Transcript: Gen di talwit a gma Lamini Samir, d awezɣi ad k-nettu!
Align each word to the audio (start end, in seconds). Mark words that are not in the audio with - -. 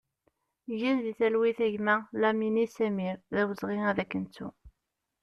Gen 0.79 0.97
di 1.03 1.11
talwit 1.19 1.59
a 1.65 1.67
gma 1.73 1.95
Lamini 2.19 2.65
Samir, 2.75 3.17
d 3.33 3.35
awezɣi 3.41 3.77
ad 3.89 3.99
k-nettu! 4.09 4.47